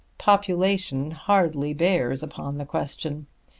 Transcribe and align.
Population 0.17 1.11
hardly 1.11 1.73
bears 1.75 2.23
upon 2.23 2.57
the 2.57 2.65
question. 2.65 3.27